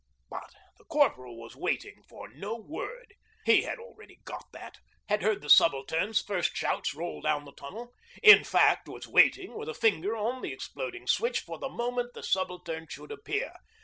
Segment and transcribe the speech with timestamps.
[0.31, 0.49] But
[0.79, 3.13] the Corporal was waiting for no word.
[3.45, 4.77] He had already got that,
[5.07, 7.93] had heard the Subaltern's first shouts roll down the tunnel,
[8.23, 12.23] in fact was waiting with a finger on the exploding switch for the moment the
[12.23, 13.53] Subaltern should appear.